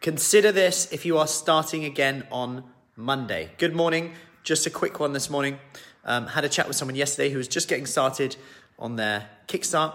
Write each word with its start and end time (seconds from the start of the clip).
Consider 0.00 0.50
this 0.50 0.90
if 0.92 1.04
you 1.04 1.18
are 1.18 1.26
starting 1.26 1.84
again 1.84 2.26
on 2.32 2.64
Monday. 2.96 3.50
Good 3.58 3.76
morning. 3.76 4.14
Just 4.42 4.66
a 4.66 4.70
quick 4.70 4.98
one 4.98 5.12
this 5.12 5.28
morning. 5.28 5.58
Um, 6.06 6.28
had 6.28 6.42
a 6.42 6.48
chat 6.48 6.66
with 6.66 6.76
someone 6.78 6.94
yesterday 6.94 7.28
who 7.28 7.36
was 7.36 7.46
just 7.46 7.68
getting 7.68 7.84
started 7.84 8.36
on 8.78 8.96
their 8.96 9.28
Kickstart. 9.46 9.92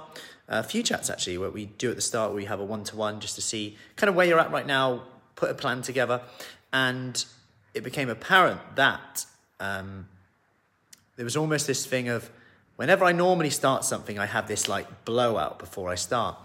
A 0.47 0.62
few 0.62 0.83
chats 0.83 1.10
actually, 1.10 1.39
where 1.39 1.49
we 1.49 1.65
do 1.65 1.89
at 1.89 1.96
the 1.96 2.04
start, 2.04 2.36
we 2.36 2.46
have 2.46 2.60
a 2.60 2.63
one 2.63 2.83
to 2.83 2.96
one 2.96 3.20
just 3.20 3.33
to 3.33 3.41
see 3.41 3.78
kind 3.96 4.07
of 4.07 4.15
where 4.15 4.28
you're 4.28 4.39
at 4.39 4.52
right 4.52 4.68
now, 4.68 5.02
put 5.35 5.49
a 5.49 5.55
plan 5.55 5.81
together. 5.81 6.22
And 6.72 7.26
it 7.74 7.83
became 7.83 8.08
apparent 8.08 8.62
that 8.76 9.26
um, 9.60 10.08
there 11.15 11.26
was 11.26 11.35
almost 11.35 11.65
this 11.65 11.83
thing 11.83 12.10
of 12.10 12.29
whenever 12.76 13.06
I 13.06 13.12
normally 13.12 13.49
start 13.49 13.83
something, 13.83 14.19
I 14.19 14.28
have 14.28 14.47
this 14.47 14.69
like 14.69 15.03
blowout 15.03 15.58
before 15.58 15.90
I 15.90 15.96
start. 15.96 16.38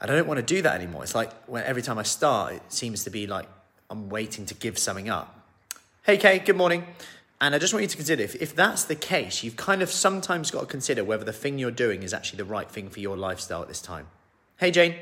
I 0.00 0.06
don't 0.06 0.26
want 0.26 0.38
to 0.38 0.46
do 0.46 0.62
that 0.62 0.74
anymore. 0.74 1.02
It's 1.02 1.14
like 1.14 1.32
when 1.44 1.62
every 1.64 1.82
time 1.82 1.98
I 1.98 2.04
start, 2.04 2.54
it 2.54 2.62
seems 2.68 3.04
to 3.04 3.10
be 3.10 3.26
like 3.26 3.46
I'm 3.90 4.08
waiting 4.08 4.46
to 4.46 4.54
give 4.54 4.78
something 4.78 5.08
up. 5.08 5.36
Hey, 6.04 6.16
Kay, 6.16 6.38
good 6.38 6.56
morning. 6.56 6.84
And 7.40 7.54
I 7.54 7.58
just 7.58 7.72
want 7.72 7.82
you 7.82 7.88
to 7.88 7.96
consider 7.96 8.22
if, 8.22 8.34
if 8.36 8.54
that's 8.54 8.84
the 8.84 8.94
case, 8.94 9.42
you've 9.42 9.56
kind 9.56 9.82
of 9.82 9.90
sometimes 9.90 10.50
got 10.50 10.60
to 10.60 10.66
consider 10.66 11.02
whether 11.04 11.24
the 11.24 11.32
thing 11.32 11.58
you're 11.58 11.70
doing 11.70 12.02
is 12.02 12.14
actually 12.14 12.38
the 12.38 12.44
right 12.44 12.70
thing 12.70 12.88
for 12.88 13.00
your 13.00 13.16
lifestyle 13.16 13.62
at 13.62 13.68
this 13.68 13.80
time. 13.80 14.06
Hey, 14.58 14.70
Jane. 14.70 14.94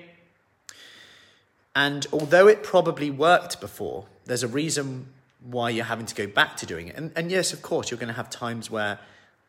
And 1.74 2.06
although 2.12 2.48
it 2.48 2.62
probably 2.62 3.10
worked 3.10 3.60
before, 3.60 4.06
there's 4.24 4.42
a 4.42 4.48
reason 4.48 5.08
why 5.42 5.70
you're 5.70 5.84
having 5.84 6.06
to 6.06 6.14
go 6.14 6.26
back 6.26 6.56
to 6.58 6.66
doing 6.66 6.88
it. 6.88 6.96
And, 6.96 7.12
and 7.14 7.30
yes, 7.30 7.52
of 7.52 7.62
course, 7.62 7.90
you're 7.90 7.98
going 7.98 8.08
to 8.08 8.14
have 8.14 8.30
times 8.30 8.70
where 8.70 8.98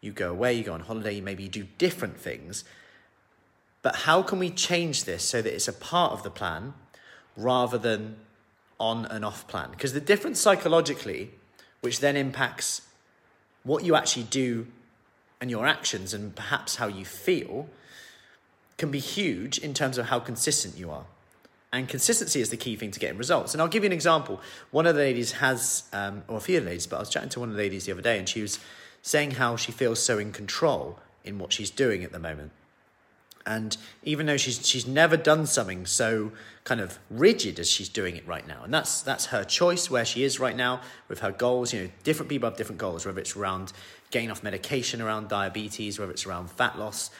you 0.01 0.11
go 0.11 0.29
away, 0.31 0.53
you 0.53 0.63
go 0.63 0.73
on 0.73 0.81
holiday, 0.81 1.21
maybe 1.21 1.43
you 1.43 1.49
do 1.49 1.67
different 1.77 2.19
things. 2.19 2.63
But 3.81 3.95
how 3.95 4.21
can 4.21 4.39
we 4.39 4.49
change 4.49 5.05
this 5.05 5.23
so 5.23 5.41
that 5.41 5.53
it's 5.53 5.67
a 5.67 5.73
part 5.73 6.11
of 6.13 6.23
the 6.23 6.29
plan 6.29 6.73
rather 7.37 7.77
than 7.77 8.17
on 8.79 9.05
and 9.05 9.23
off 9.23 9.47
plan? 9.47 9.71
Because 9.71 9.93
the 9.93 10.01
difference 10.01 10.39
psychologically, 10.39 11.31
which 11.81 11.99
then 11.99 12.17
impacts 12.17 12.81
what 13.63 13.83
you 13.83 13.95
actually 13.95 14.23
do 14.23 14.67
and 15.39 15.49
your 15.49 15.65
actions 15.65 16.13
and 16.13 16.35
perhaps 16.35 16.75
how 16.75 16.87
you 16.87 17.05
feel, 17.05 17.69
can 18.77 18.91
be 18.91 18.99
huge 18.99 19.57
in 19.57 19.73
terms 19.73 19.97
of 19.97 20.07
how 20.07 20.19
consistent 20.19 20.77
you 20.77 20.89
are. 20.89 21.05
And 21.71 21.87
consistency 21.87 22.41
is 22.41 22.49
the 22.49 22.57
key 22.57 22.75
thing 22.75 22.91
to 22.91 22.99
getting 22.99 23.17
results. 23.17 23.53
And 23.53 23.61
I'll 23.61 23.67
give 23.67 23.83
you 23.83 23.87
an 23.87 23.93
example. 23.93 24.41
One 24.71 24.87
of 24.87 24.95
the 24.95 25.01
ladies 25.01 25.33
has, 25.33 25.83
um, 25.93 26.23
or 26.27 26.37
a 26.37 26.41
few 26.41 26.59
ladies, 26.59 26.87
but 26.87 26.95
I 26.95 26.99
was 26.99 27.09
chatting 27.09 27.29
to 27.29 27.39
one 27.39 27.49
of 27.49 27.55
the 27.55 27.61
ladies 27.61 27.85
the 27.85 27.91
other 27.91 28.01
day, 28.01 28.17
and 28.17 28.27
she 28.27 28.41
was 28.41 28.59
saying 29.01 29.31
how 29.31 29.55
she 29.55 29.71
feels 29.71 30.01
so 30.01 30.17
in 30.17 30.31
control 30.31 30.99
in 31.23 31.37
what 31.37 31.53
she's 31.53 31.69
doing 31.69 32.03
at 32.03 32.11
the 32.11 32.19
moment. 32.19 32.51
And 33.45 33.75
even 34.03 34.25
though 34.25 34.37
she's 34.37 34.67
she's 34.67 34.85
never 34.85 35.17
done 35.17 35.45
something 35.45 35.85
so 35.85 36.31
kind 36.63 36.81
of 36.81 36.99
rigid 37.09 37.59
as 37.59 37.69
she's 37.69 37.89
doing 37.89 38.15
it 38.15 38.27
right 38.27 38.47
now, 38.47 38.63
and 38.63 38.73
that's 38.73 39.01
that's 39.01 39.27
her 39.27 39.43
choice 39.43 39.89
where 39.89 40.05
she 40.05 40.23
is 40.23 40.39
right 40.39 40.55
now 40.55 40.81
with 41.07 41.19
her 41.19 41.31
goals. 41.31 41.73
You 41.73 41.83
know, 41.83 41.89
different 42.03 42.29
people 42.29 42.49
have 42.49 42.57
different 42.57 42.79
goals, 42.79 43.05
whether 43.05 43.19
it's 43.19 43.35
around 43.35 43.73
getting 44.11 44.29
off 44.29 44.43
medication, 44.43 45.01
around 45.01 45.29
diabetes, 45.29 45.99
whether 45.99 46.11
it's 46.11 46.25
around 46.25 46.51
fat 46.51 46.77
loss, 46.77 47.11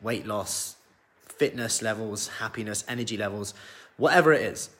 weight 0.00 0.26
loss, 0.26 0.76
fitness 1.24 1.80
levels, 1.80 2.28
happiness, 2.28 2.84
energy 2.88 3.16
levels, 3.16 3.54
whatever 3.96 4.32
it 4.32 4.42
is, 4.42 4.70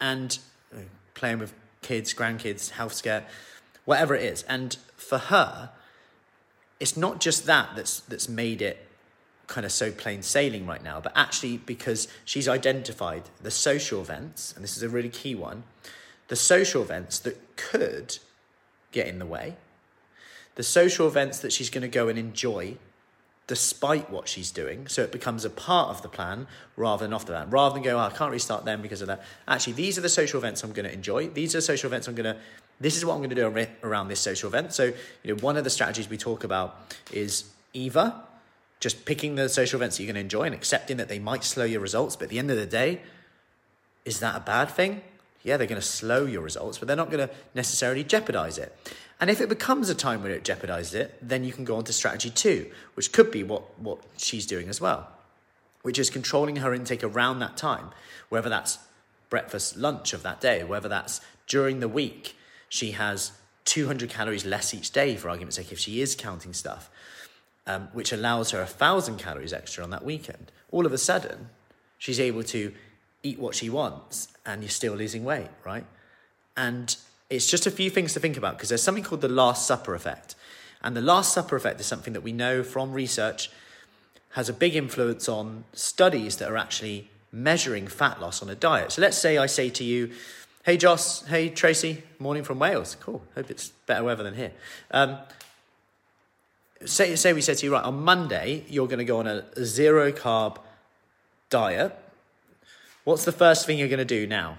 and 0.00 0.38
playing 1.14 1.38
with 1.38 1.52
kids, 1.82 2.14
grandkids, 2.14 2.70
health 2.70 2.94
scare, 2.94 3.26
whatever 3.84 4.14
it 4.14 4.22
is. 4.22 4.42
And 4.44 4.76
for 4.96 5.18
her, 5.18 5.70
it's 6.78 6.96
not 6.96 7.20
just 7.20 7.46
that 7.46 7.70
that's 7.76 8.00
that's 8.00 8.28
made 8.28 8.62
it 8.62 8.86
kind 9.50 9.66
of 9.66 9.72
so 9.72 9.90
plain 9.90 10.22
sailing 10.22 10.64
right 10.64 10.82
now, 10.82 11.00
but 11.00 11.12
actually 11.16 11.58
because 11.58 12.08
she's 12.24 12.48
identified 12.48 13.24
the 13.42 13.50
social 13.50 14.00
events, 14.00 14.52
and 14.54 14.62
this 14.62 14.76
is 14.76 14.82
a 14.82 14.88
really 14.88 15.08
key 15.08 15.34
one, 15.34 15.64
the 16.28 16.36
social 16.36 16.80
events 16.80 17.18
that 17.18 17.56
could 17.56 18.18
get 18.92 19.08
in 19.08 19.18
the 19.18 19.26
way, 19.26 19.56
the 20.54 20.62
social 20.62 21.08
events 21.08 21.40
that 21.40 21.52
she's 21.52 21.68
going 21.68 21.82
to 21.82 21.88
go 21.88 22.08
and 22.08 22.18
enjoy 22.18 22.76
despite 23.48 24.08
what 24.08 24.28
she's 24.28 24.52
doing. 24.52 24.86
So 24.86 25.02
it 25.02 25.10
becomes 25.10 25.44
a 25.44 25.50
part 25.50 25.88
of 25.88 26.02
the 26.02 26.08
plan 26.08 26.46
rather 26.76 27.04
than 27.04 27.12
off 27.12 27.26
the 27.26 27.32
plan. 27.32 27.50
Rather 27.50 27.74
than 27.74 27.82
go, 27.82 27.96
oh, 27.96 28.02
I 28.02 28.10
can't 28.10 28.30
restart 28.30 28.64
them 28.64 28.80
because 28.80 29.00
of 29.00 29.08
that. 29.08 29.24
Actually, 29.48 29.72
these 29.72 29.98
are 29.98 30.02
the 30.02 30.08
social 30.08 30.38
events 30.38 30.62
I'm 30.62 30.72
going 30.72 30.86
to 30.86 30.94
enjoy. 30.94 31.28
These 31.28 31.56
are 31.56 31.60
social 31.60 31.88
events 31.88 32.06
I'm 32.06 32.14
going 32.14 32.32
to, 32.32 32.40
this 32.78 32.96
is 32.96 33.04
what 33.04 33.14
I'm 33.14 33.18
going 33.18 33.30
to 33.30 33.36
do 33.36 33.66
around 33.82 34.06
this 34.06 34.20
social 34.20 34.48
event. 34.48 34.72
So, 34.72 34.84
you 34.84 35.34
know, 35.34 35.40
one 35.40 35.56
of 35.56 35.64
the 35.64 35.70
strategies 35.70 36.08
we 36.08 36.16
talk 36.16 36.44
about 36.44 36.94
is 37.10 37.50
either 37.72 38.14
just 38.80 39.04
picking 39.04 39.34
the 39.34 39.48
social 39.48 39.78
events 39.78 39.96
that 39.96 40.02
you're 40.02 40.12
going 40.12 40.20
to 40.20 40.20
enjoy 40.20 40.44
and 40.44 40.54
accepting 40.54 40.96
that 40.96 41.08
they 41.08 41.18
might 41.18 41.44
slow 41.44 41.64
your 41.64 41.80
results. 41.80 42.16
But 42.16 42.24
at 42.24 42.30
the 42.30 42.38
end 42.38 42.50
of 42.50 42.56
the 42.56 42.66
day, 42.66 43.00
is 44.06 44.20
that 44.20 44.34
a 44.34 44.40
bad 44.40 44.70
thing? 44.70 45.02
Yeah, 45.42 45.58
they're 45.58 45.66
going 45.66 45.80
to 45.80 45.86
slow 45.86 46.24
your 46.26 46.40
results, 46.40 46.78
but 46.78 46.88
they're 46.88 46.96
not 46.96 47.10
going 47.10 47.28
to 47.28 47.34
necessarily 47.54 48.02
jeopardize 48.02 48.58
it. 48.58 48.74
And 49.20 49.28
if 49.28 49.40
it 49.42 49.50
becomes 49.50 49.90
a 49.90 49.94
time 49.94 50.22
when 50.22 50.32
it 50.32 50.44
jeopardizes 50.44 50.94
it, 50.94 51.16
then 51.20 51.44
you 51.44 51.52
can 51.52 51.64
go 51.64 51.76
on 51.76 51.84
to 51.84 51.92
strategy 51.92 52.30
two, 52.30 52.70
which 52.94 53.12
could 53.12 53.30
be 53.30 53.42
what, 53.42 53.78
what 53.78 53.98
she's 54.16 54.46
doing 54.46 54.68
as 54.68 54.80
well, 54.80 55.08
which 55.82 55.98
is 55.98 56.08
controlling 56.08 56.56
her 56.56 56.72
intake 56.72 57.04
around 57.04 57.38
that 57.40 57.58
time, 57.58 57.90
whether 58.30 58.48
that's 58.48 58.78
breakfast, 59.28 59.76
lunch 59.76 60.14
of 60.14 60.22
that 60.22 60.40
day, 60.40 60.64
whether 60.64 60.88
that's 60.88 61.20
during 61.46 61.80
the 61.80 61.88
week, 61.88 62.34
she 62.68 62.92
has 62.92 63.32
200 63.66 64.08
calories 64.08 64.46
less 64.46 64.72
each 64.72 64.90
day, 64.90 65.16
for 65.16 65.28
argument's 65.28 65.56
sake, 65.56 65.70
if 65.70 65.78
she 65.78 66.00
is 66.00 66.14
counting 66.14 66.54
stuff 66.54 66.90
um, 67.66 67.88
which 67.92 68.12
allows 68.12 68.50
her 68.50 68.60
a 68.60 68.66
thousand 68.66 69.18
calories 69.18 69.52
extra 69.52 69.84
on 69.84 69.90
that 69.90 70.04
weekend. 70.04 70.50
All 70.70 70.86
of 70.86 70.92
a 70.92 70.98
sudden, 70.98 71.50
she's 71.98 72.20
able 72.20 72.42
to 72.44 72.72
eat 73.22 73.38
what 73.38 73.54
she 73.54 73.68
wants 73.68 74.28
and 74.46 74.62
you're 74.62 74.70
still 74.70 74.94
losing 74.94 75.24
weight, 75.24 75.48
right? 75.64 75.84
And 76.56 76.96
it's 77.28 77.48
just 77.48 77.66
a 77.66 77.70
few 77.70 77.90
things 77.90 78.12
to 78.14 78.20
think 78.20 78.36
about 78.36 78.56
because 78.56 78.68
there's 78.68 78.82
something 78.82 79.04
called 79.04 79.20
the 79.20 79.28
Last 79.28 79.66
Supper 79.66 79.94
effect. 79.94 80.34
And 80.82 80.96
the 80.96 81.02
Last 81.02 81.32
Supper 81.32 81.56
effect 81.56 81.80
is 81.80 81.86
something 81.86 82.12
that 82.14 82.22
we 82.22 82.32
know 82.32 82.62
from 82.62 82.92
research 82.92 83.50
has 84.30 84.48
a 84.48 84.52
big 84.52 84.76
influence 84.76 85.28
on 85.28 85.64
studies 85.72 86.36
that 86.36 86.50
are 86.50 86.56
actually 86.56 87.10
measuring 87.32 87.86
fat 87.86 88.20
loss 88.20 88.42
on 88.42 88.48
a 88.48 88.54
diet. 88.54 88.92
So 88.92 89.02
let's 89.02 89.18
say 89.18 89.38
I 89.38 89.46
say 89.46 89.70
to 89.70 89.84
you, 89.84 90.10
Hey 90.64 90.76
Joss, 90.76 91.26
hey 91.26 91.48
Tracy, 91.48 92.02
morning 92.18 92.44
from 92.44 92.58
Wales. 92.58 92.96
Cool, 93.00 93.22
hope 93.34 93.50
it's 93.50 93.70
better 93.86 94.04
weather 94.04 94.22
than 94.22 94.34
here. 94.34 94.52
Um, 94.90 95.18
say, 96.84 97.14
say 97.16 97.32
we 97.32 97.40
said 97.40 97.58
to 97.58 97.66
you, 97.66 97.72
right, 97.72 97.84
on 97.84 98.02
Monday, 98.02 98.64
you're 98.68 98.86
going 98.86 98.98
to 98.98 99.04
go 99.04 99.18
on 99.18 99.26
a 99.26 99.64
zero 99.64 100.12
carb 100.12 100.58
diet. 101.48 101.96
What's 103.04 103.24
the 103.24 103.32
first 103.32 103.66
thing 103.66 103.78
you're 103.78 103.88
going 103.88 103.98
to 103.98 104.04
do 104.04 104.26
now? 104.26 104.58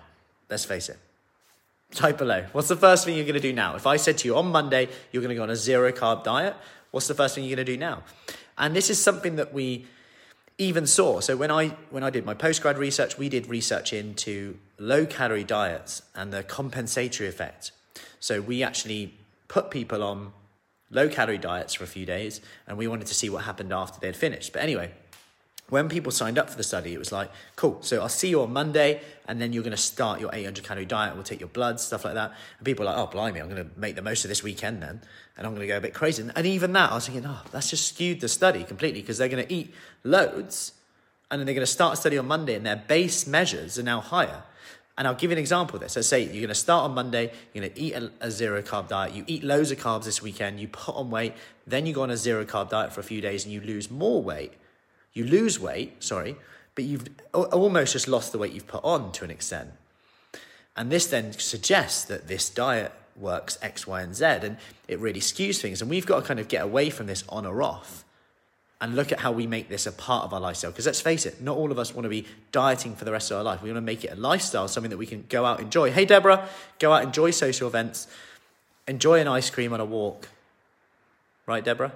Let's 0.50 0.66
face 0.66 0.90
it. 0.90 0.98
Type 1.94 2.18
below. 2.18 2.46
What's 2.54 2.68
the 2.68 2.76
first 2.76 3.06
thing 3.06 3.16
you're 3.16 3.26
going 3.26 3.36
to 3.36 3.40
do 3.40 3.54
now? 3.54 3.76
If 3.76 3.86
I 3.86 3.98
said 3.98 4.18
to 4.20 4.28
you 4.28 4.36
on 4.36 4.48
Monday, 4.48 4.90
you're 5.12 5.22
going 5.22 5.30
to 5.30 5.36
go 5.36 5.44
on 5.44 5.50
a 5.50 5.56
zero 5.56 5.92
carb 5.92 6.24
diet, 6.24 6.56
what's 6.92 7.08
the 7.08 7.16
first 7.16 7.36
thing 7.36 7.44
you're 7.44 7.56
going 7.56 7.66
to 7.66 7.72
do 7.72 7.78
now? 7.78 8.04
And 8.58 8.76
this 8.76 8.90
is 8.90 9.02
something 9.02 9.36
that 9.38 9.53
we 9.53 9.86
even 10.58 10.86
saw. 10.86 11.20
So 11.20 11.36
when 11.36 11.50
I 11.50 11.70
when 11.90 12.03
I 12.03 12.09
did 12.09 12.26
my 12.26 12.34
postgrad 12.34 12.78
research, 12.78 13.18
we 13.18 13.30
did 13.30 13.48
research 13.48 13.94
into 13.94 14.58
low 14.78 15.06
calorie 15.06 15.44
diets 15.44 16.03
and 16.16 16.32
the 16.32 16.44
compensatory 16.44 17.28
effect. 17.28 17.72
So 18.20 18.42
we 18.42 18.62
actually 18.62 19.16
put 19.48 19.72
people 19.72 20.03
on 20.03 20.34
low 20.91 21.09
calorie 21.09 21.38
diets 21.38 21.74
for 21.74 21.84
a 21.84 21.88
few 21.88 22.06
days, 22.06 22.41
and 22.68 22.78
we 22.78 22.88
wanted 22.88 23.07
to 23.07 23.13
see 23.13 23.29
what 23.29 23.44
happened 23.46 23.74
after 23.74 24.00
they'd 24.00 24.16
finished. 24.16 24.53
But 24.53 24.62
anyway, 24.62 24.91
when 25.69 25.88
people 25.88 26.12
signed 26.12 26.38
up 26.38 26.50
for 26.50 26.57
the 26.57 26.63
study, 26.63 26.94
it 26.94 27.00
was 27.00 27.13
like, 27.13 27.31
cool, 27.56 27.81
so 27.81 28.02
I'll 28.02 28.09
see 28.09 28.28
you 28.28 28.41
on 28.41 28.52
Monday, 28.52 29.02
and 29.25 29.41
then 29.41 29.53
you're 29.53 29.63
going 29.63 29.72
to 29.72 29.78
start 29.78 30.19
your 30.19 30.29
800 30.34 30.66
calorie 30.66 30.85
diet. 30.85 31.16
We'll 31.16 31.24
take 31.24 31.40
your 31.40 31.50
blood, 31.50 31.79
stuff 31.79 32.03
like 32.03 32.16
that. 32.16 32.34
And 32.57 32.66
people 32.66 32.85
are 32.85 32.94
like, 32.94 32.97
oh, 32.97 33.09
blimey, 33.09 33.40
I'm 33.40 33.50
going 33.50 33.63
to 33.63 33.79
make 33.79 33.96
the 33.96 34.02
most 34.02 34.25
of 34.25 34.29
this 34.29 34.44
weekend 34.44 34.84
then, 34.84 35.02
and 35.38 35.47
I'm 35.47 35.56
going 35.56 35.62
to 35.62 35.68
go 35.68 35.78
a 35.78 35.81
bit 35.81 35.94
crazy. 35.94 36.29
And 36.35 36.46
even 36.46 36.74
that, 36.74 36.91
I 36.91 36.96
was 36.96 37.08
thinking, 37.08 37.25
oh, 37.25 37.41
that's 37.52 37.69
just 37.69 37.88
skewed 37.88 38.19
the 38.19 38.28
study 38.28 38.66
completely 38.66 39.00
because 39.00 39.18
they're 39.18 39.29
going 39.29 39.47
to 39.47 39.53
eat 39.53 39.73
loads, 40.03 40.73
and 41.29 41.40
then 41.40 41.46
they're 41.46 41.56
going 41.56 41.66
to 41.66 41.72
start 41.72 41.94
a 41.94 41.96
study 41.96 42.18
on 42.18 42.28
Monday, 42.28 42.56
and 42.56 42.66
their 42.66 42.84
base 42.88 43.25
measures 43.25 43.79
are 43.79 43.84
now 43.84 44.02
higher. 44.02 44.44
And 45.02 45.08
I'll 45.08 45.16
give 45.16 45.32
you 45.32 45.38
an 45.38 45.40
example 45.40 45.78
of 45.78 45.82
this. 45.82 45.96
Let's 45.96 46.08
say 46.08 46.22
you're 46.22 46.34
going 46.34 46.50
to 46.50 46.53
start 46.53 46.84
on 46.84 46.94
Monday, 46.94 47.32
you're 47.53 47.64
going 47.64 47.74
to 47.74 47.82
eat 47.82 47.94
a, 47.94 48.12
a, 48.22 48.30
zero 48.30 48.62
carb 48.62 48.88
diet, 48.88 49.16
you 49.16 49.24
eat 49.26 49.44
loads 49.44 49.72
of 49.72 49.80
carbs 49.80 50.03
this 50.03 50.22
weekend, 50.22 50.59
you 50.59 50.68
put 50.68 50.96
on 50.96 51.09
weight, 51.09 51.34
then 51.66 51.88
you 51.88 51.94
go 51.96 52.03
on 52.03 52.12
a 52.12 52.18
zero 52.18 52.46
carb 52.46 52.70
diet 52.70 52.94
for 52.94 53.00
a 53.00 53.03
few 53.03 53.20
days 53.20 53.44
and 53.44 53.52
you 53.52 53.62
lose 53.62 53.90
more 53.90 54.22
weight. 54.22 54.53
You 55.14 55.26
lose 55.26 55.59
weight, 55.59 56.03
sorry, 56.03 56.36
but 56.76 56.84
you've 56.84 57.09
almost 57.34 57.94
just 57.94 58.08
lost 58.08 58.32
the 58.32 58.38
weight 58.38 58.53
you've 58.53 58.68
put 58.68 58.84
on 58.84 59.12
to 59.14 59.24
an 59.24 59.32
extent. 59.32 59.72
And 60.78 60.92
this 60.92 61.08
then 61.08 61.34
suggests 61.34 62.04
that 62.04 62.28
this 62.28 62.47
diet 62.52 62.92
works 63.16 63.58
X, 63.64 63.88
Y, 63.88 64.02
and 64.04 64.16
Z, 64.16 64.24
and 64.24 64.58
it 64.88 65.00
really 65.00 65.20
skews 65.20 65.59
things. 65.59 65.82
And 65.82 65.90
we've 65.90 66.06
got 66.06 66.20
to 66.20 66.28
kind 66.28 66.40
of 66.40 66.47
get 66.47 66.62
away 66.62 66.92
from 66.92 67.08
this 67.08 67.24
on 67.28 67.47
or 67.47 67.64
off 67.64 68.06
and 68.82 68.96
look 68.96 69.12
at 69.12 69.20
how 69.20 69.32
we 69.32 69.46
make 69.46 69.70
this 69.70 69.86
a 69.86 69.92
part 69.92 70.26
of 70.26 70.34
our 70.34 70.40
lifestyle. 70.40 70.72
Because 70.72 70.88
let's 70.88 71.00
face 71.00 71.28
it, 71.28 71.40
not 71.40 71.56
all 71.56 71.72
of 71.72 71.78
us 71.78 71.94
want 71.94 72.04
to 72.04 72.10
be 72.10 72.26
dieting 72.52 72.96
for 72.96 73.06
the 73.06 73.12
rest 73.12 73.30
of 73.30 73.38
our 73.38 73.44
life. 73.44 73.62
We 73.62 73.70
want 73.70 73.78
to 73.78 73.82
make 73.82 74.04
it 74.04 74.12
a 74.12 74.16
lifestyle, 74.16 74.68
something 74.68 74.90
that 74.90 74.98
we 74.98 75.06
can 75.06 75.24
go 75.30 75.46
out 75.46 75.60
enjoy. 75.60 75.92
Hey, 75.92 76.04
Deborah, 76.04 76.50
go 76.80 76.92
out 76.92 77.04
enjoy 77.04 77.30
social 77.30 77.68
events, 77.68 78.08
enjoy 78.88 79.22
an 79.22 79.28
ice 79.28 79.52
cream 79.52 79.72
on 79.72 79.80
a 79.80 79.86
walk. 79.86 80.30
Right, 81.46 81.64
Deborah? 81.64 81.92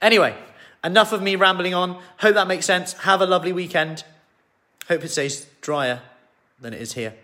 Anyway, 0.00 0.34
enough 0.82 1.12
of 1.12 1.22
me 1.22 1.36
rambling 1.36 1.74
on. 1.74 2.00
Hope 2.18 2.34
that 2.34 2.48
makes 2.48 2.64
sense. 2.64 2.94
Have 2.94 3.20
a 3.20 3.26
lovely 3.26 3.52
weekend. 3.52 4.04
Hope 4.88 5.04
it 5.04 5.10
stays 5.10 5.46
drier 5.60 6.00
than 6.58 6.72
it 6.72 6.80
is 6.80 6.94
here. 6.94 7.14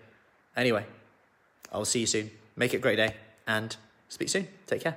Anyway, 0.56 0.84
I'll 1.72 1.86
see 1.86 2.00
you 2.00 2.06
soon. 2.06 2.30
Make 2.54 2.74
it 2.74 2.78
a 2.78 2.80
great 2.80 2.96
day 2.96 3.14
and 3.46 3.74
speak 4.08 4.28
soon. 4.28 4.46
Take 4.66 4.82
care. 4.82 4.96